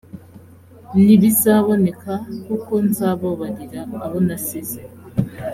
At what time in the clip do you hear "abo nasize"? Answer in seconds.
4.05-4.79